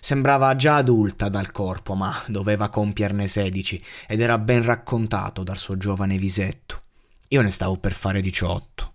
Sembrava 0.00 0.54
già 0.56 0.76
adulta 0.76 1.28
dal 1.28 1.50
corpo, 1.50 1.94
ma 1.94 2.22
doveva 2.26 2.68
compierne 2.68 3.26
16 3.26 3.82
ed 4.08 4.20
era 4.20 4.38
ben 4.38 4.64
raccontato 4.64 5.42
dal 5.42 5.56
suo 5.56 5.76
giovane 5.76 6.18
visetto. 6.18 6.82
Io 7.28 7.42
ne 7.42 7.50
stavo 7.50 7.76
per 7.76 7.92
fare 7.92 8.20
18. 8.20 8.92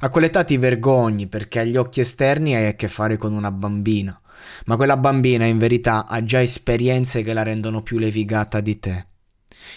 A 0.00 0.08
quell'età 0.08 0.44
ti 0.44 0.56
vergogni 0.56 1.26
perché 1.26 1.60
agli 1.60 1.76
occhi 1.76 2.00
esterni 2.00 2.54
hai 2.54 2.66
a 2.66 2.74
che 2.74 2.88
fare 2.88 3.16
con 3.16 3.32
una 3.32 3.50
bambina, 3.50 4.20
ma 4.66 4.76
quella 4.76 4.96
bambina 4.96 5.44
in 5.44 5.58
verità 5.58 6.06
ha 6.06 6.22
già 6.24 6.40
esperienze 6.40 7.22
che 7.22 7.32
la 7.32 7.42
rendono 7.42 7.82
più 7.82 7.98
levigata 7.98 8.60
di 8.60 8.78
te. 8.78 9.06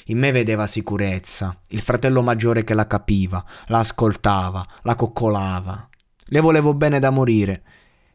In 0.06 0.20
me 0.20 0.32
vedeva 0.32 0.68
sicurezza, 0.68 1.60
il 1.70 1.82
fratello 1.82 2.22
maggiore 2.22 2.64
che 2.64 2.74
la 2.74 2.88
capiva, 2.88 3.44
la 3.68 3.80
ascoltava, 3.80 4.66
la 4.84 4.96
coccolava. 4.96 5.90
Le 6.26 6.40
volevo 6.40 6.74
bene 6.74 7.00
da 7.00 7.10
morire 7.10 7.64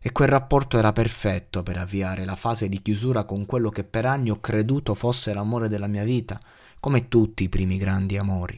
e 0.07 0.13
quel 0.13 0.29
rapporto 0.29 0.79
era 0.79 0.93
perfetto 0.93 1.65
per 1.65 1.79
avviare 1.79 2.25
la 2.25 2.37
fase 2.37 2.69
di 2.69 2.81
chiusura 2.81 3.25
con 3.25 3.45
quello 3.45 3.71
che 3.71 3.83
per 3.83 4.07
anni 4.07 4.31
ho 4.31 4.39
creduto 4.39 4.95
fosse 4.95 5.35
l'amore 5.35 5.69
della 5.69 5.89
mia 5.89 6.05
vita, 6.05 6.39
come 6.79 7.09
tutti 7.09 7.43
i 7.43 7.49
primi 7.49 7.77
grandi 7.77 8.17
amori. 8.17 8.57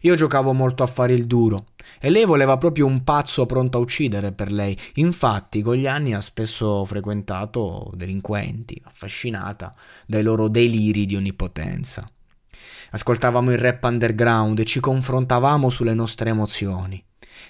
Io 0.00 0.16
giocavo 0.16 0.52
molto 0.52 0.82
a 0.82 0.88
fare 0.88 1.12
il 1.12 1.28
duro 1.28 1.66
e 2.00 2.10
lei 2.10 2.24
voleva 2.24 2.56
proprio 2.56 2.86
un 2.86 3.04
pazzo 3.04 3.46
pronto 3.46 3.78
a 3.78 3.80
uccidere 3.80 4.32
per 4.32 4.50
lei. 4.50 4.76
Infatti, 4.94 5.62
con 5.62 5.76
gli 5.76 5.86
anni 5.86 6.12
ha 6.12 6.20
spesso 6.20 6.84
frequentato 6.86 7.92
delinquenti, 7.94 8.82
affascinata 8.82 9.72
dai 10.08 10.24
loro 10.24 10.48
deliri 10.48 11.06
di 11.06 11.14
onnipotenza. 11.14 12.10
Ascoltavamo 12.90 13.52
il 13.52 13.58
rap 13.58 13.84
underground 13.84 14.58
e 14.58 14.64
ci 14.64 14.80
confrontavamo 14.80 15.70
sulle 15.70 15.94
nostre 15.94 16.30
emozioni. 16.30 17.00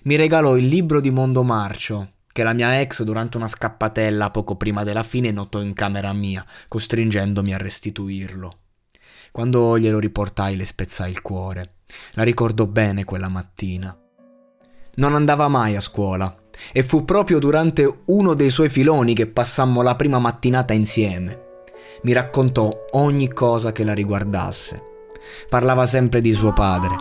Mi 0.02 0.16
regalò 0.16 0.58
il 0.58 0.66
libro 0.66 1.00
di 1.00 1.10
Mondo 1.10 1.42
Marcio 1.42 2.10
che 2.32 2.42
la 2.42 2.54
mia 2.54 2.80
ex 2.80 3.02
durante 3.02 3.36
una 3.36 3.48
scappatella 3.48 4.30
poco 4.30 4.56
prima 4.56 4.82
della 4.82 5.02
fine 5.02 5.30
notò 5.30 5.60
in 5.60 5.74
camera 5.74 6.12
mia, 6.12 6.44
costringendomi 6.68 7.54
a 7.54 7.58
restituirlo. 7.58 8.58
Quando 9.30 9.78
glielo 9.78 9.98
riportai 9.98 10.56
le 10.56 10.66
spezzai 10.66 11.10
il 11.10 11.22
cuore. 11.22 11.74
La 12.12 12.22
ricordo 12.22 12.66
bene 12.66 13.04
quella 13.04 13.28
mattina. 13.28 13.96
Non 14.94 15.14
andava 15.14 15.48
mai 15.48 15.76
a 15.76 15.80
scuola 15.80 16.34
e 16.70 16.82
fu 16.82 17.04
proprio 17.04 17.38
durante 17.38 17.90
uno 18.06 18.34
dei 18.34 18.50
suoi 18.50 18.68
filoni 18.68 19.14
che 19.14 19.26
passammo 19.26 19.80
la 19.80 19.96
prima 19.96 20.18
mattinata 20.18 20.74
insieme. 20.74 21.50
Mi 22.02 22.12
raccontò 22.12 22.70
ogni 22.92 23.28
cosa 23.32 23.72
che 23.72 23.84
la 23.84 23.94
riguardasse. 23.94 24.82
Parlava 25.48 25.86
sempre 25.86 26.20
di 26.20 26.32
suo 26.32 26.52
padre. 26.52 26.96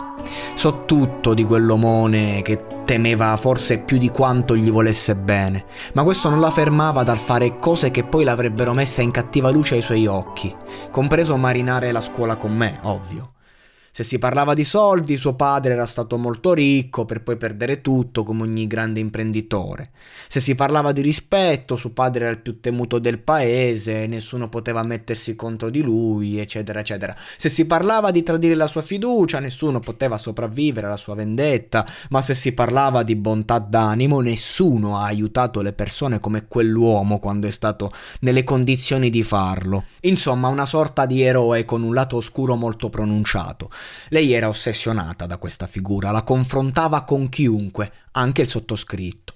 So 0.54 0.84
tutto 0.84 1.34
di 1.34 1.44
quell'omone 1.44 2.40
che 2.42 2.71
temeva 2.84 3.36
forse 3.36 3.78
più 3.78 3.98
di 3.98 4.10
quanto 4.10 4.56
gli 4.56 4.70
volesse 4.70 5.14
bene, 5.14 5.64
ma 5.94 6.02
questo 6.02 6.28
non 6.28 6.40
la 6.40 6.50
fermava 6.50 7.02
dal 7.02 7.18
fare 7.18 7.58
cose 7.58 7.90
che 7.90 8.04
poi 8.04 8.24
l'avrebbero 8.24 8.72
messa 8.72 9.02
in 9.02 9.10
cattiva 9.10 9.50
luce 9.50 9.76
ai 9.76 9.82
suoi 9.82 10.06
occhi, 10.06 10.54
compreso 10.90 11.36
marinare 11.36 11.92
la 11.92 12.00
scuola 12.00 12.36
con 12.36 12.54
me, 12.54 12.78
ovvio. 12.82 13.32
Se 13.94 14.04
si 14.04 14.18
parlava 14.18 14.54
di 14.54 14.64
soldi, 14.64 15.18
suo 15.18 15.34
padre 15.34 15.74
era 15.74 15.84
stato 15.84 16.16
molto 16.16 16.54
ricco 16.54 17.04
per 17.04 17.22
poi 17.22 17.36
perdere 17.36 17.82
tutto 17.82 18.24
come 18.24 18.44
ogni 18.44 18.66
grande 18.66 19.00
imprenditore. 19.00 19.90
Se 20.28 20.40
si 20.40 20.54
parlava 20.54 20.92
di 20.92 21.02
rispetto, 21.02 21.76
suo 21.76 21.90
padre 21.90 22.24
era 22.24 22.32
il 22.32 22.40
più 22.40 22.58
temuto 22.58 22.98
del 22.98 23.18
paese, 23.18 24.06
nessuno 24.06 24.48
poteva 24.48 24.82
mettersi 24.82 25.36
contro 25.36 25.68
di 25.68 25.82
lui, 25.82 26.38
eccetera, 26.38 26.80
eccetera. 26.80 27.14
Se 27.36 27.50
si 27.50 27.66
parlava 27.66 28.10
di 28.10 28.22
tradire 28.22 28.54
la 28.54 28.66
sua 28.66 28.80
fiducia, 28.80 29.40
nessuno 29.40 29.78
poteva 29.78 30.16
sopravvivere 30.16 30.86
alla 30.86 30.96
sua 30.96 31.14
vendetta, 31.14 31.86
ma 32.08 32.22
se 32.22 32.32
si 32.32 32.52
parlava 32.52 33.02
di 33.02 33.14
bontà 33.14 33.58
d'animo, 33.58 34.20
nessuno 34.20 34.96
ha 34.96 35.04
aiutato 35.04 35.60
le 35.60 35.74
persone 35.74 36.18
come 36.18 36.46
quell'uomo 36.48 37.18
quando 37.18 37.46
è 37.46 37.50
stato 37.50 37.92
nelle 38.20 38.42
condizioni 38.42 39.10
di 39.10 39.22
farlo. 39.22 39.84
Insomma, 40.00 40.48
una 40.48 40.64
sorta 40.64 41.04
di 41.04 41.20
eroe 41.20 41.66
con 41.66 41.82
un 41.82 41.92
lato 41.92 42.16
oscuro 42.16 42.56
molto 42.56 42.88
pronunciato. 42.88 43.68
Lei 44.08 44.32
era 44.32 44.48
ossessionata 44.48 45.26
da 45.26 45.38
questa 45.38 45.66
figura, 45.66 46.10
la 46.10 46.22
confrontava 46.22 47.04
con 47.04 47.28
chiunque, 47.28 47.92
anche 48.12 48.42
il 48.42 48.48
sottoscritto. 48.48 49.34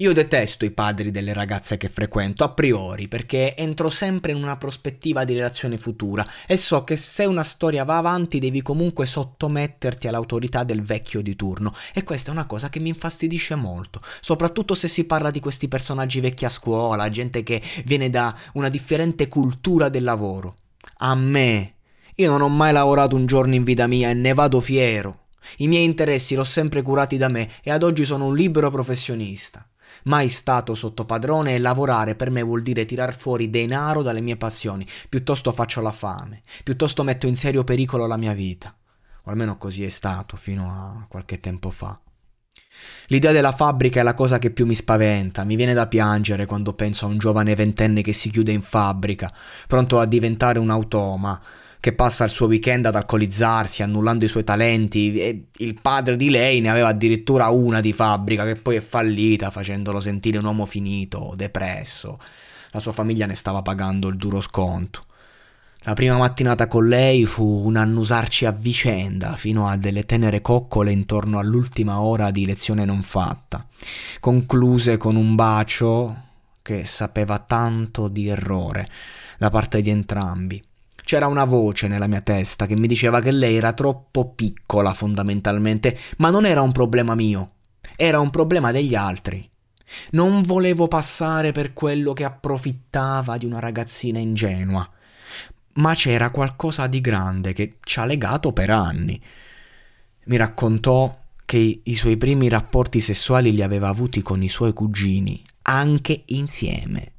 Io 0.00 0.14
detesto 0.14 0.64
i 0.64 0.70
padri 0.70 1.10
delle 1.10 1.34
ragazze 1.34 1.76
che 1.76 1.90
frequento 1.90 2.42
a 2.42 2.48
priori 2.52 3.06
perché 3.06 3.54
entro 3.54 3.90
sempre 3.90 4.32
in 4.32 4.42
una 4.42 4.56
prospettiva 4.56 5.24
di 5.24 5.34
relazione 5.34 5.76
futura 5.76 6.26
e 6.46 6.56
so 6.56 6.84
che 6.84 6.96
se 6.96 7.26
una 7.26 7.42
storia 7.42 7.84
va 7.84 7.98
avanti 7.98 8.38
devi 8.38 8.62
comunque 8.62 9.04
sottometterti 9.04 10.08
all'autorità 10.08 10.64
del 10.64 10.82
vecchio 10.82 11.20
di 11.20 11.36
turno 11.36 11.74
e 11.92 12.02
questa 12.02 12.30
è 12.30 12.32
una 12.32 12.46
cosa 12.46 12.70
che 12.70 12.80
mi 12.80 12.88
infastidisce 12.88 13.56
molto, 13.56 14.00
soprattutto 14.22 14.74
se 14.74 14.88
si 14.88 15.04
parla 15.04 15.30
di 15.30 15.38
questi 15.38 15.68
personaggi 15.68 16.20
vecchi 16.20 16.46
a 16.46 16.50
scuola, 16.50 17.10
gente 17.10 17.42
che 17.42 17.60
viene 17.84 18.08
da 18.08 18.34
una 18.54 18.70
differente 18.70 19.28
cultura 19.28 19.90
del 19.90 20.04
lavoro. 20.04 20.54
A 21.02 21.14
me 21.14 21.74
io 22.20 22.30
non 22.30 22.42
ho 22.42 22.48
mai 22.48 22.70
lavorato 22.70 23.16
un 23.16 23.24
giorno 23.24 23.54
in 23.54 23.64
vita 23.64 23.86
mia 23.86 24.10
e 24.10 24.14
ne 24.14 24.34
vado 24.34 24.60
fiero. 24.60 25.28
I 25.58 25.68
miei 25.68 25.84
interessi 25.84 26.34
l'ho 26.34 26.44
sempre 26.44 26.82
curati 26.82 27.16
da 27.16 27.28
me 27.28 27.48
e 27.62 27.70
ad 27.70 27.82
oggi 27.82 28.04
sono 28.04 28.26
un 28.26 28.34
libero 28.34 28.70
professionista. 28.70 29.66
Mai 30.04 30.28
stato 30.28 30.74
sotto 30.74 31.06
padrone 31.06 31.54
e 31.54 31.58
lavorare 31.58 32.14
per 32.14 32.30
me 32.30 32.42
vuol 32.42 32.62
dire 32.62 32.84
tirar 32.84 33.14
fuori 33.14 33.48
denaro 33.48 34.02
dalle 34.02 34.20
mie 34.20 34.36
passioni. 34.36 34.86
Piuttosto 35.08 35.50
faccio 35.50 35.80
la 35.80 35.92
fame, 35.92 36.42
piuttosto 36.62 37.02
metto 37.04 37.26
in 37.26 37.36
serio 37.36 37.64
pericolo 37.64 38.06
la 38.06 38.18
mia 38.18 38.34
vita. 38.34 38.76
O 39.24 39.30
almeno 39.30 39.56
così 39.56 39.82
è 39.84 39.88
stato 39.88 40.36
fino 40.36 40.68
a 40.68 41.06
qualche 41.08 41.40
tempo 41.40 41.70
fa. 41.70 41.98
L'idea 43.06 43.32
della 43.32 43.52
fabbrica 43.52 44.00
è 44.00 44.02
la 44.02 44.14
cosa 44.14 44.38
che 44.38 44.50
più 44.50 44.66
mi 44.66 44.74
spaventa, 44.74 45.44
mi 45.44 45.56
viene 45.56 45.72
da 45.72 45.86
piangere 45.86 46.44
quando 46.44 46.74
penso 46.74 47.06
a 47.06 47.08
un 47.08 47.18
giovane 47.18 47.54
ventenne 47.54 48.02
che 48.02 48.12
si 48.12 48.30
chiude 48.30 48.52
in 48.52 48.62
fabbrica, 48.62 49.32
pronto 49.66 49.98
a 49.98 50.06
diventare 50.06 50.58
un 50.58 50.70
automa, 50.70 51.40
che 51.80 51.94
passa 51.94 52.24
il 52.24 52.30
suo 52.30 52.46
weekend 52.46 52.84
ad 52.84 52.94
alcolizzarsi, 52.94 53.82
annullando 53.82 54.26
i 54.26 54.28
suoi 54.28 54.44
talenti. 54.44 55.18
E 55.18 55.46
il 55.56 55.80
padre 55.80 56.16
di 56.16 56.28
lei 56.28 56.60
ne 56.60 56.68
aveva 56.68 56.88
addirittura 56.88 57.48
una 57.48 57.80
di 57.80 57.92
fabbrica 57.92 58.44
che 58.44 58.56
poi 58.56 58.76
è 58.76 58.80
fallita, 58.80 59.50
facendolo 59.50 59.98
sentire 59.98 60.38
un 60.38 60.44
uomo 60.44 60.66
finito, 60.66 61.32
depresso. 61.34 62.20
La 62.72 62.80
sua 62.80 62.92
famiglia 62.92 63.26
ne 63.26 63.34
stava 63.34 63.62
pagando 63.62 64.08
il 64.08 64.16
duro 64.16 64.40
sconto. 64.40 65.04
La 65.84 65.94
prima 65.94 66.14
mattinata 66.18 66.66
con 66.66 66.86
lei 66.86 67.24
fu 67.24 67.62
un 67.64 67.76
annusarci 67.76 68.44
a 68.44 68.50
vicenda 68.50 69.34
fino 69.36 69.66
a 69.66 69.78
delle 69.78 70.04
tenere 70.04 70.42
coccole 70.42 70.92
intorno 70.92 71.38
all'ultima 71.38 72.02
ora 72.02 72.30
di 72.30 72.44
lezione 72.44 72.84
non 72.84 73.02
fatta, 73.02 73.66
concluse 74.20 74.98
con 74.98 75.16
un 75.16 75.34
bacio 75.34 76.24
che 76.60 76.84
sapeva 76.84 77.38
tanto 77.38 78.08
di 78.08 78.28
errore 78.28 78.86
da 79.38 79.48
parte 79.48 79.80
di 79.80 79.88
entrambi. 79.88 80.62
C'era 81.10 81.26
una 81.26 81.42
voce 81.42 81.88
nella 81.88 82.06
mia 82.06 82.20
testa 82.20 82.66
che 82.66 82.76
mi 82.76 82.86
diceva 82.86 83.20
che 83.20 83.32
lei 83.32 83.56
era 83.56 83.72
troppo 83.72 84.28
piccola 84.32 84.94
fondamentalmente, 84.94 85.98
ma 86.18 86.30
non 86.30 86.46
era 86.46 86.60
un 86.60 86.70
problema 86.70 87.16
mio, 87.16 87.54
era 87.96 88.20
un 88.20 88.30
problema 88.30 88.70
degli 88.70 88.94
altri. 88.94 89.50
Non 90.10 90.42
volevo 90.42 90.86
passare 90.86 91.50
per 91.50 91.72
quello 91.72 92.12
che 92.12 92.22
approfittava 92.22 93.38
di 93.38 93.44
una 93.44 93.58
ragazzina 93.58 94.20
ingenua, 94.20 94.88
ma 95.72 95.94
c'era 95.94 96.30
qualcosa 96.30 96.86
di 96.86 97.00
grande 97.00 97.54
che 97.54 97.78
ci 97.82 97.98
ha 97.98 98.04
legato 98.04 98.52
per 98.52 98.70
anni. 98.70 99.20
Mi 100.26 100.36
raccontò 100.36 101.12
che 101.44 101.80
i 101.82 101.94
suoi 101.96 102.18
primi 102.18 102.48
rapporti 102.48 103.00
sessuali 103.00 103.52
li 103.52 103.62
aveva 103.62 103.88
avuti 103.88 104.22
con 104.22 104.44
i 104.44 104.48
suoi 104.48 104.72
cugini, 104.72 105.42
anche 105.62 106.22
insieme. 106.26 107.14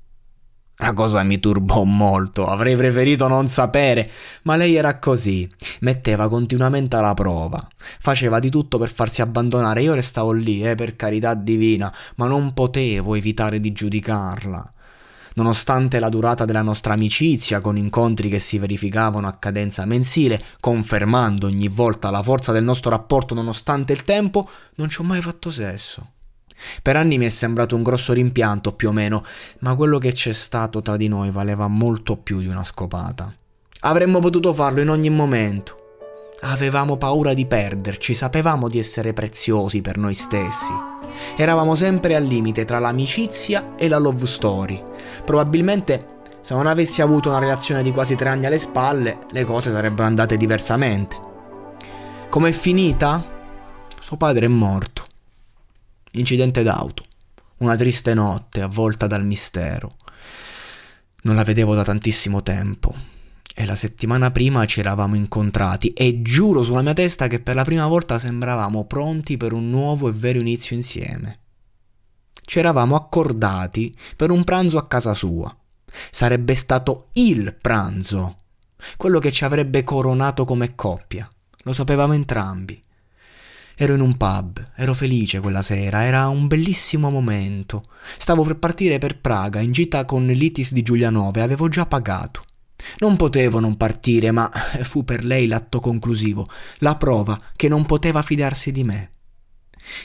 La 0.84 0.94
cosa 0.94 1.22
mi 1.22 1.40
turbò 1.40 1.84
molto, 1.84 2.48
avrei 2.48 2.76
preferito 2.76 3.28
non 3.28 3.48
sapere, 3.48 4.10
ma 4.44 4.56
lei 4.56 4.74
era 4.74 4.98
così, 4.98 5.48
metteva 5.82 6.28
continuamente 6.28 6.96
alla 6.96 7.14
prova, 7.14 7.66
faceva 8.00 8.40
di 8.40 8.50
tutto 8.50 8.80
per 8.80 8.90
farsi 8.90 9.22
abbandonare, 9.22 9.84
io 9.84 9.94
restavo 9.94 10.32
lì, 10.32 10.68
eh, 10.68 10.74
per 10.74 10.96
carità 10.96 11.36
divina, 11.36 11.94
ma 12.16 12.26
non 12.26 12.54
potevo 12.54 13.14
evitare 13.14 13.60
di 13.60 13.72
giudicarla. 13.72 14.74
Nonostante 15.36 16.00
la 16.00 16.10
durata 16.10 16.46
della 16.46 16.64
nostra 16.64 16.94
amicizia, 16.94 17.62
con 17.62 17.78
incontri 17.78 18.28
che 18.28 18.40
si 18.40 18.58
verificavano 18.58 19.28
a 19.28 19.34
cadenza 19.34 19.86
mensile, 19.86 20.42
confermando 20.60 21.46
ogni 21.46 21.68
volta 21.68 22.10
la 22.10 22.24
forza 22.24 22.52
del 22.52 22.64
nostro 22.64 22.90
rapporto 22.90 23.36
nonostante 23.36 23.94
il 23.94 24.04
tempo, 24.04 24.50
non 24.78 24.90
ci 24.90 25.00
ho 25.00 25.04
mai 25.04 25.22
fatto 25.22 25.52
sesso. 25.52 26.14
Per 26.82 26.96
anni 26.96 27.18
mi 27.18 27.26
è 27.26 27.30
sembrato 27.30 27.76
un 27.76 27.84
grosso 27.84 28.14
rimpianto, 28.14 28.74
più 28.74 28.90
o 28.90 28.92
meno, 28.92 29.24
ma 29.60 29.76
quello 29.76 29.98
che 29.98 30.12
c'è 30.12 30.34
stato 30.34 30.82
tra 30.82 30.98
di 30.98 31.08
noi 31.08 31.32
valeva 31.32 31.68
molto 31.68 32.18
più 32.18 32.40
di 32.40 32.48
una 32.48 32.64
scopata. 32.64 33.34
Avremmo 33.82 34.20
potuto 34.20 34.54
farlo 34.54 34.82
in 34.82 34.90
ogni 34.90 35.10
momento. 35.10 35.78
Avevamo 36.42 36.98
paura 36.98 37.34
di 37.34 37.46
perderci, 37.46 38.14
sapevamo 38.14 38.68
di 38.68 38.80
essere 38.80 39.14
preziosi 39.14 39.82
per 39.82 39.98
noi 39.98 40.14
stessi. 40.14 40.74
Eravamo 41.36 41.76
sempre 41.76 42.16
al 42.16 42.24
limite 42.24 42.66
tra 42.66 42.80
l'amicizia 42.80 43.76
e 43.76 43.88
la 43.88 43.98
love 43.98 44.26
story. 44.26 44.82
Probabilmente, 45.24 46.06
se 46.42 46.56
non 46.56 46.66
avessi 46.66 47.02
avuto 47.02 47.30
una 47.30 47.40
relazione 47.40 47.84
di 47.84 47.92
quasi 47.92 48.16
tre 48.16 48.30
anni 48.30 48.48
alle 48.48 48.58
spalle, 48.58 49.20
le 49.32 49.46
cose 49.46 49.70
sarebbero 49.72 50.08
andate 50.08 50.38
diversamente. 50.38 51.16
Com'è 52.30 52.52
finita? 52.52 53.24
Suo 54.00 54.18
padre 54.18 54.46
è 54.46 54.50
morto. 54.50 55.01
Incidente 56.14 56.62
d'auto. 56.64 57.06
Una 57.58 57.76
triste 57.76 58.14
notte 58.14 58.62
avvolta 58.62 59.08
dal 59.08 59.26
mistero. 59.26 59.96
Non 61.24 61.36
la 61.36 61.44
vedevo 61.44 61.74
da 61.74 61.84
tantissimo 61.84 62.44
tempo. 62.44 62.94
E 63.54 63.66
la 63.66 63.76
settimana 63.76 64.32
prima 64.32 64.66
ci 64.66 64.80
eravamo 64.80 65.16
incontrati 65.16 65.90
e 65.90 66.22
giuro 66.22 66.64
sulla 66.64 66.82
mia 66.82 66.94
testa 66.94 67.28
che 67.28 67.40
per 67.40 67.56
la 67.56 67.64
prima 67.64 67.88
volta 67.88 68.18
sembravamo 68.18 68.86
pronti 68.86 69.38
per 69.38 69.54
un 69.54 69.68
nuovo 69.68 70.10
e 70.10 70.14
vero 70.14 70.40
inizio 70.40 70.76
insieme. 70.76 71.40
Ci 72.44 72.60
eravamo 72.60 72.96
accordati 72.96 73.96
per 74.16 74.32
un 74.32 74.44
pranzo 74.44 74.78
a 74.78 74.88
casa 74.88 75.14
sua. 75.14 75.56
Sarebbe 76.10 76.56
stato 76.56 77.10
il 77.14 77.54
pranzo, 77.54 78.36
quello 78.98 79.20
che 79.20 79.32
ci 79.32 79.46
avrebbe 79.46 79.84
coronato 79.84 80.44
come 80.44 80.76
coppia. 80.76 81.30
Lo 81.64 81.74
sapevamo 81.74 82.14
entrambi. 82.14 82.82
Ero 83.82 83.96
in 83.96 84.02
un 84.02 84.16
pub, 84.16 84.64
ero 84.76 84.94
felice 84.94 85.40
quella 85.40 85.64
sera, 85.64 86.04
era 86.04 86.28
un 86.28 86.46
bellissimo 86.46 87.10
momento. 87.10 87.82
Stavo 88.20 88.44
per 88.44 88.58
partire 88.58 89.00
per 89.00 89.20
Praga 89.20 89.60
in 89.60 89.72
gita 89.72 90.06
con 90.06 90.28
l'Itis 90.28 90.72
di 90.72 90.84
Giulianove, 90.84 91.42
avevo 91.42 91.68
già 91.68 91.88
pagato. 91.88 92.44
Non 93.00 93.18
potevo 93.18 93.60
non 93.60 93.78
partire, 93.78 94.30
ma 94.30 94.52
fu 94.84 95.04
per 95.04 95.26
lei 95.26 95.48
l'atto 95.48 95.80
conclusivo, 95.80 96.48
la 96.78 96.96
prova 96.96 97.36
che 97.56 97.68
non 97.70 97.88
poteva 97.88 98.22
fidarsi 98.22 98.72
di 98.72 98.84
me. 98.84 99.12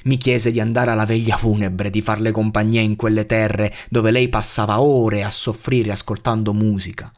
Mi 0.05 0.17
chiese 0.17 0.51
di 0.51 0.59
andare 0.59 0.93
alla 0.93 1.05
veglia 1.05 1.37
funebre, 1.37 1.91
di 1.91 2.01
farle 2.01 2.31
compagnia 2.31 2.81
in 2.81 2.97
quelle 2.97 3.27
terre 3.27 3.75
dove 3.91 4.11
lei 4.11 4.31
passava 4.31 4.81
ore 4.81 5.23
a 5.23 5.31
soffrire 5.31 5.93
ascoltando 5.93 6.55
musica. 6.55 7.13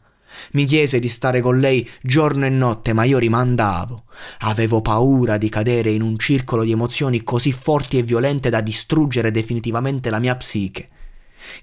Mi 0.51 0.65
chiese 0.65 0.99
di 0.99 1.07
stare 1.07 1.41
con 1.41 1.59
lei 1.59 1.87
giorno 2.01 2.45
e 2.45 2.49
notte, 2.49 2.93
ma 2.93 3.03
io 3.03 3.17
rimandavo. 3.17 4.03
Avevo 4.39 4.81
paura 4.81 5.37
di 5.37 5.49
cadere 5.49 5.91
in 5.91 6.01
un 6.01 6.17
circolo 6.17 6.63
di 6.63 6.71
emozioni 6.71 7.23
così 7.23 7.51
forti 7.51 7.97
e 7.97 8.03
violente 8.03 8.49
da 8.49 8.61
distruggere 8.61 9.31
definitivamente 9.31 10.09
la 10.09 10.19
mia 10.19 10.35
psiche. 10.35 10.89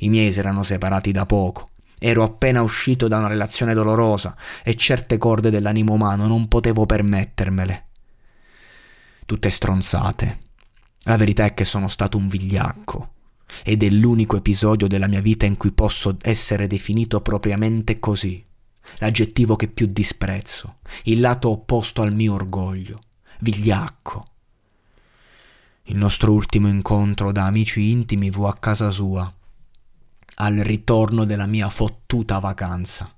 I 0.00 0.08
miei 0.08 0.32
si 0.32 0.38
erano 0.38 0.62
separati 0.62 1.12
da 1.12 1.26
poco. 1.26 1.70
Ero 1.98 2.22
appena 2.22 2.62
uscito 2.62 3.08
da 3.08 3.18
una 3.18 3.28
relazione 3.28 3.72
dolorosa 3.72 4.36
e 4.62 4.74
certe 4.74 5.16
corde 5.16 5.50
dell'animo 5.50 5.94
umano 5.94 6.26
non 6.26 6.46
potevo 6.48 6.84
permettermele. 6.84 7.86
Tutte 9.24 9.50
stronzate. 9.50 10.38
La 11.04 11.16
verità 11.16 11.44
è 11.44 11.54
che 11.54 11.64
sono 11.64 11.88
stato 11.88 12.18
un 12.18 12.28
vigliacco 12.28 13.12
ed 13.64 13.82
è 13.82 13.88
l'unico 13.90 14.36
episodio 14.36 14.86
della 14.88 15.06
mia 15.06 15.20
vita 15.20 15.46
in 15.46 15.56
cui 15.56 15.72
posso 15.72 16.16
essere 16.22 16.66
definito 16.66 17.20
propriamente 17.20 17.98
così 17.98 18.44
l'aggettivo 18.98 19.56
che 19.56 19.68
più 19.68 19.86
disprezzo, 19.86 20.78
il 21.04 21.20
lato 21.20 21.50
opposto 21.50 22.02
al 22.02 22.14
mio 22.14 22.34
orgoglio, 22.34 23.00
vigliacco. 23.40 24.24
Il 25.84 25.96
nostro 25.96 26.32
ultimo 26.32 26.68
incontro 26.68 27.32
da 27.32 27.44
amici 27.44 27.90
intimi 27.90 28.30
fu 28.30 28.42
a 28.42 28.56
casa 28.56 28.90
sua, 28.90 29.32
al 30.38 30.54
ritorno 30.56 31.24
della 31.24 31.46
mia 31.46 31.68
fottuta 31.68 32.38
vacanza. 32.38 33.12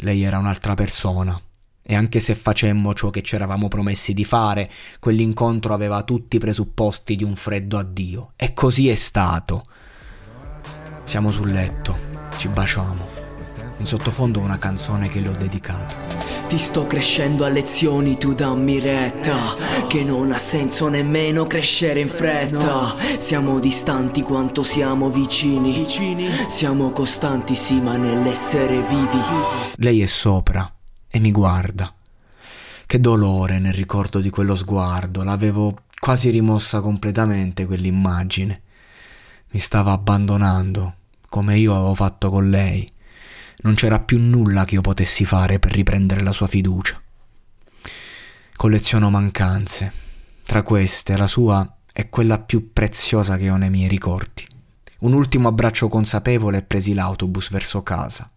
Lei 0.00 0.22
era 0.22 0.38
un'altra 0.38 0.74
persona, 0.74 1.40
e 1.88 1.94
anche 1.94 2.18
se 2.18 2.34
facemmo 2.34 2.92
ciò 2.94 3.10
che 3.10 3.22
ci 3.22 3.36
eravamo 3.36 3.68
promessi 3.68 4.12
di 4.12 4.24
fare, 4.24 4.70
quell'incontro 4.98 5.72
aveva 5.72 6.02
tutti 6.02 6.36
i 6.36 6.40
presupposti 6.40 7.14
di 7.14 7.24
un 7.24 7.36
freddo 7.36 7.78
addio. 7.78 8.32
E 8.34 8.52
così 8.52 8.88
è 8.88 8.94
stato. 8.96 9.62
Siamo 11.04 11.30
sul 11.30 11.52
letto, 11.52 11.96
ci 12.36 12.48
baciamo 12.48 13.15
in 13.78 13.86
sottofondo 13.86 14.40
una 14.40 14.56
canzone 14.56 15.08
che 15.08 15.20
le 15.20 15.28
ho 15.28 15.36
dedicato. 15.36 15.94
Ti 16.48 16.58
sto 16.58 16.86
crescendo 16.86 17.44
a 17.44 17.48
lezioni, 17.48 18.16
tu 18.18 18.32
dammi 18.32 18.78
retta. 18.78 19.36
Che 19.88 20.04
non 20.04 20.30
ha 20.30 20.38
senso 20.38 20.88
nemmeno 20.88 21.46
crescere 21.46 22.00
in 22.00 22.08
fretta. 22.08 22.94
Siamo 23.18 23.58
distanti 23.58 24.22
quanto 24.22 24.62
siamo 24.62 25.10
vicini. 25.10 25.72
Vicini? 25.72 26.28
Siamo 26.48 26.92
costanti, 26.92 27.56
sì, 27.56 27.80
ma 27.80 27.96
nell'essere 27.96 28.80
vivi. 28.82 29.18
Lei 29.76 30.02
è 30.02 30.06
sopra 30.06 30.72
e 31.08 31.18
mi 31.18 31.32
guarda. 31.32 31.92
Che 32.86 33.00
dolore 33.00 33.58
nel 33.58 33.74
ricordo 33.74 34.20
di 34.20 34.30
quello 34.30 34.54
sguardo. 34.54 35.24
L'avevo 35.24 35.76
quasi 35.98 36.30
rimossa 36.30 36.80
completamente 36.80 37.66
quell'immagine. 37.66 38.62
Mi 39.50 39.58
stava 39.58 39.90
abbandonando, 39.90 40.94
come 41.28 41.58
io 41.58 41.74
avevo 41.74 41.94
fatto 41.94 42.30
con 42.30 42.48
lei. 42.48 42.86
Non 43.58 43.74
c'era 43.74 44.00
più 44.00 44.18
nulla 44.20 44.64
che 44.64 44.74
io 44.74 44.80
potessi 44.80 45.24
fare 45.24 45.58
per 45.58 45.72
riprendere 45.72 46.22
la 46.22 46.32
sua 46.32 46.46
fiducia. 46.46 47.00
Colleziono 48.54 49.10
mancanze. 49.10 49.92
Tra 50.44 50.62
queste, 50.62 51.16
la 51.16 51.26
sua 51.26 51.76
è 51.92 52.08
quella 52.08 52.38
più 52.38 52.72
preziosa 52.72 53.36
che 53.36 53.50
ho 53.50 53.56
nei 53.56 53.70
miei 53.70 53.88
ricordi. 53.88 54.46
Un 54.98 55.12
ultimo 55.12 55.48
abbraccio 55.48 55.88
consapevole 55.88 56.58
e 56.58 56.62
presi 56.62 56.94
l'autobus 56.94 57.50
verso 57.50 57.82
casa. 57.82 58.30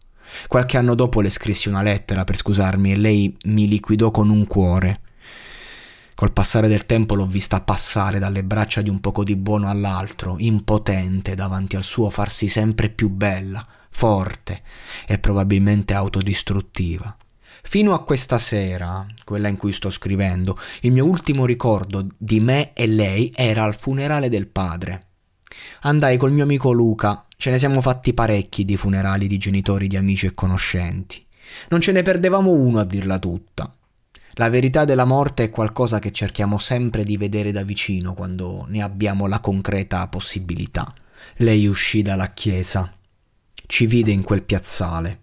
Qualche 0.47 0.77
anno 0.77 0.95
dopo 0.95 1.21
le 1.21 1.29
scrissi 1.29 1.69
una 1.69 1.81
lettera 1.81 2.23
per 2.23 2.35
scusarmi 2.35 2.91
e 2.91 2.97
lei 2.97 3.37
mi 3.45 3.67
liquidò 3.67 4.11
con 4.11 4.29
un 4.29 4.45
cuore. 4.45 5.01
Col 6.15 6.33
passare 6.33 6.67
del 6.67 6.85
tempo 6.85 7.15
l'ho 7.15 7.25
vista 7.25 7.61
passare 7.61 8.19
dalle 8.19 8.43
braccia 8.43 8.81
di 8.81 8.89
un 8.89 8.99
poco 8.99 9.23
di 9.23 9.35
buono 9.35 9.69
all'altro, 9.69 10.35
impotente 10.37 11.33
davanti 11.33 11.77
al 11.77 11.83
suo 11.83 12.09
farsi 12.09 12.49
sempre 12.49 12.89
più 12.89 13.09
bella, 13.09 13.65
forte 13.89 14.61
e 15.07 15.19
probabilmente 15.19 15.93
autodistruttiva. 15.93 17.15
Fino 17.61 17.93
a 17.93 18.03
questa 18.03 18.37
sera, 18.37 19.05
quella 19.23 19.47
in 19.47 19.57
cui 19.57 19.71
sto 19.71 19.89
scrivendo, 19.89 20.57
il 20.81 20.91
mio 20.91 21.05
ultimo 21.05 21.45
ricordo 21.45 22.07
di 22.17 22.39
me 22.39 22.73
e 22.73 22.87
lei 22.87 23.31
era 23.35 23.63
al 23.63 23.75
funerale 23.75 24.29
del 24.29 24.47
padre. 24.47 25.01
Andai 25.81 26.17
col 26.17 26.31
mio 26.31 26.43
amico 26.43 26.71
Luca, 26.71 27.25
ce 27.35 27.51
ne 27.51 27.59
siamo 27.59 27.81
fatti 27.81 28.13
parecchi 28.13 28.65
di 28.65 28.77
funerali 28.77 29.27
di 29.27 29.37
genitori, 29.37 29.87
di 29.87 29.97
amici 29.97 30.25
e 30.25 30.33
conoscenti. 30.33 31.23
Non 31.69 31.81
ce 31.81 31.91
ne 31.91 32.01
perdevamo 32.01 32.51
uno 32.51 32.79
a 32.79 32.85
dirla 32.85 33.19
tutta. 33.19 33.71
La 34.33 34.49
verità 34.49 34.85
della 34.85 35.05
morte 35.05 35.45
è 35.45 35.49
qualcosa 35.49 35.99
che 35.99 36.11
cerchiamo 36.11 36.57
sempre 36.59 37.03
di 37.03 37.17
vedere 37.17 37.51
da 37.51 37.63
vicino 37.63 38.13
quando 38.13 38.65
ne 38.69 38.81
abbiamo 38.81 39.27
la 39.27 39.39
concreta 39.39 40.07
possibilità. 40.07 40.93
Lei 41.37 41.67
uscì 41.67 42.01
dalla 42.01 42.31
chiesa 42.31 42.89
ci 43.69 43.85
vide 43.85 44.09
in 44.09 44.23
quel 44.23 44.41
piazzale. 44.41 45.19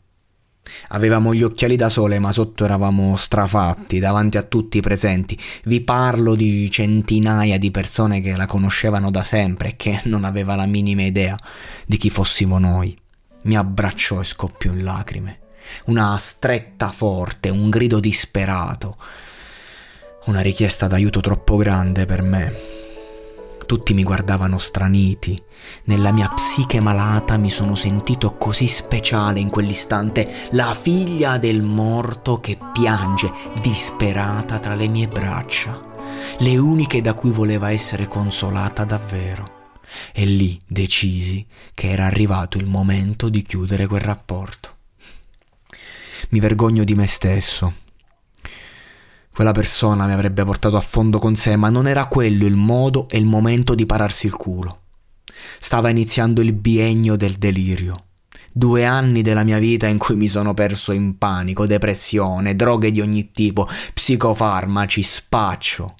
Avevamo 0.89 1.35
gli 1.35 1.43
occhiali 1.43 1.75
da 1.75 1.89
sole, 1.89 2.21
ma 2.21 2.31
sotto 2.31 2.65
eravamo 2.65 3.17
strafatti 3.17 3.99
davanti 3.99 4.37
a 4.37 4.45
tutti 4.45 4.79
i 4.79 4.81
presenti. 4.81 5.37
Vi 5.65 5.81
parlo 5.81 6.37
di 6.37 6.71
centinaia 6.71 7.59
di 7.59 7.73
persone 7.73 8.21
che 8.21 8.37
la 8.37 8.47
conoscevano 8.47 9.11
da 9.11 9.25
sempre 9.25 9.71
e 9.71 9.77
che 9.77 10.01
non 10.07 10.23
aveva 10.23 10.55
la 10.55 10.67
minima 10.67 11.03
idea 11.03 11.37
di 11.85 11.97
chi 11.97 12.09
fossimo 12.09 12.61
noi. 12.61 12.97
Mi 13.43 13.57
abbracciò 13.57 14.21
e 14.21 14.25
scoppiò 14.25 14.71
in 14.71 14.85
lacrime. 14.85 15.41
Una 15.87 16.17
stretta 16.17 16.93
forte, 16.93 17.49
un 17.49 17.69
grido 17.69 17.99
disperato. 17.99 18.97
Una 20.27 20.41
richiesta 20.41 20.87
d'aiuto 20.87 21.21
troppo 21.21 21.57
grande 21.57 22.05
per 22.05 22.23
me. 22.23 22.85
Tutti 23.67 23.95
mi 23.95 24.05
guardavano 24.05 24.59
straniti. 24.59 25.43
Nella 25.85 26.13
mia 26.13 26.29
psiche 26.29 26.79
malata 26.79 27.37
mi 27.37 27.51
sono 27.51 27.75
sentito 27.75 28.35
così 28.35 28.69
speciale 28.69 29.41
in 29.41 29.51
quell'istante, 29.51 30.33
la 30.53 30.73
figlia 30.73 31.37
del 31.37 31.63
morto 31.63 32.39
che 32.39 32.57
piange 32.73 33.33
disperata 33.61 34.61
tra 34.61 34.77
le 34.77 34.87
mie 34.87 35.09
braccia, 35.09 35.83
le 36.39 36.57
uniche 36.57 37.01
da 37.01 37.15
cui 37.15 37.31
voleva 37.31 37.73
essere 37.73 38.07
consolata 38.07 38.85
davvero. 38.85 39.75
E 40.13 40.25
lì 40.25 40.61
decisi 40.65 41.45
che 41.75 41.91
era 41.91 42.07
arrivato 42.07 42.59
il 42.59 42.67
momento 42.67 43.29
di 43.29 43.43
chiudere 43.43 43.89
quel 43.89 44.01
rapporto. 44.01 44.75
Mi 46.31 46.39
vergogno 46.39 46.85
di 46.85 46.95
me 46.95 47.07
stesso. 47.09 47.85
Quella 49.37 49.53
persona 49.53 50.07
mi 50.07 50.15
avrebbe 50.15 50.47
portato 50.47 50.79
a 50.79 50.81
fondo 50.81 51.19
con 51.19 51.37
sé, 51.37 51.57
ma 51.57 51.69
non 51.69 51.87
era 51.87 52.07
quello 52.07 52.47
il 52.47 52.57
modo 52.57 53.07
e 53.11 53.19
il 53.19 53.27
momento 53.27 53.75
di 53.75 53.85
pararsi 53.85 54.25
il 54.25 54.35
culo. 54.35 54.85
Stava 55.59 55.91
iniziando 55.91 56.41
il 56.41 56.55
biennio 56.55 57.17
del 57.17 57.35
delirio. 57.35 58.05
Due 58.51 58.87
anni 58.87 59.21
della 59.21 59.45
mia 59.45 59.59
vita 59.59 59.89
in 59.89 59.99
cui 59.99 60.17
mi 60.17 60.27
sono 60.27 60.55
perso 60.55 60.93
in 60.93 61.19
panico, 61.19 61.67
depressione, 61.67 62.57
droghe 62.57 62.91
di 62.91 63.03
ogni 63.03 63.31
tipo, 63.31 63.69
psicofarmaci, 63.93 65.03
spaccio. 65.03 65.97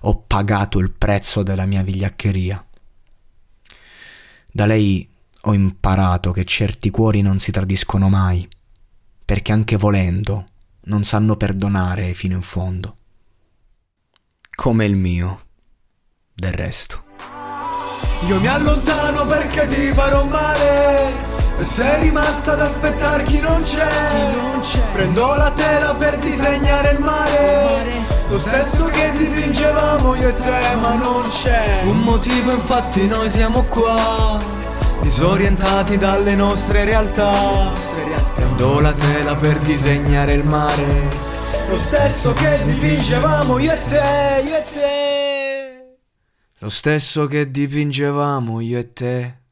Ho 0.00 0.24
pagato 0.26 0.80
il 0.80 0.90
prezzo 0.90 1.44
della 1.44 1.66
mia 1.66 1.84
vigliaccheria. 1.84 2.66
Da 4.50 4.66
lei 4.66 5.08
ho 5.42 5.54
imparato 5.54 6.32
che 6.32 6.44
certi 6.44 6.90
cuori 6.90 7.22
non 7.22 7.38
si 7.38 7.52
tradiscono 7.52 8.08
mai, 8.08 8.48
perché 9.24 9.52
anche 9.52 9.76
volendo 9.76 10.46
non 10.84 11.04
sanno 11.04 11.36
perdonare 11.36 12.14
fino 12.14 12.34
in 12.34 12.42
fondo. 12.42 12.96
Come 14.54 14.84
il 14.84 14.96
mio, 14.96 15.46
del 16.32 16.52
resto. 16.52 17.02
Io 18.26 18.40
mi 18.40 18.46
allontano 18.46 19.26
perché 19.26 19.66
ti 19.66 19.92
farò 19.92 20.24
male. 20.24 21.32
E 21.58 21.64
sei 21.64 22.02
rimasta 22.02 22.52
ad 22.52 22.60
aspettare 22.60 23.22
chi 23.24 23.40
non 23.40 23.62
c'è. 23.62 23.86
Chi 24.10 24.36
non 24.36 24.60
c'è. 24.60 24.80
Prendo 24.92 25.34
la 25.34 25.50
tela 25.52 25.94
per 25.94 26.18
disegnare 26.18 26.92
il 26.92 27.00
mare. 27.00 27.92
Lo 28.28 28.38
stesso 28.38 28.86
che 28.86 29.10
dipingevamo 29.16 30.14
io 30.14 30.28
e 30.28 30.34
te, 30.34 30.74
ma 30.80 30.94
non 30.94 31.28
c'è. 31.28 31.82
Un 31.84 32.00
motivo, 32.00 32.52
infatti, 32.52 33.06
noi 33.06 33.28
siamo 33.30 33.62
qua. 33.64 34.63
Disorientati 35.00 35.98
dalle 35.98 36.34
nostre 36.34 36.84
realtà. 36.84 37.72
Prendo 38.34 38.80
la 38.80 38.92
tela 38.92 39.36
per 39.36 39.58
disegnare 39.58 40.34
il 40.34 40.44
mare. 40.44 41.32
Lo 41.68 41.76
stesso 41.76 42.32
che 42.32 42.60
dipingevamo 42.64 43.58
io 43.58 43.72
e 43.72 43.80
te, 43.80 44.42
io 44.44 44.56
e 44.56 44.64
te. 44.72 45.98
Lo 46.58 46.68
stesso 46.68 47.26
che 47.26 47.50
dipingevamo 47.50 48.60
io 48.60 48.78
e 48.78 48.92
te. 48.92 49.43